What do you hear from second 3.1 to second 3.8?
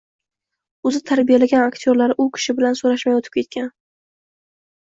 oʻtib ketgan…